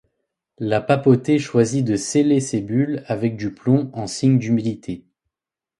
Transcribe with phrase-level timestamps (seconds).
[0.57, 5.05] La papauté choisit de sceller ses bulles avec du plomb en signe d'humilité.